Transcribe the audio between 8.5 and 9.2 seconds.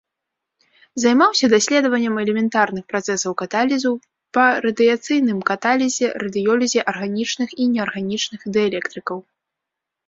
дыэлектрыкаў.